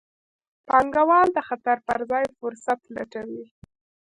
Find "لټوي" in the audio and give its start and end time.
2.95-3.45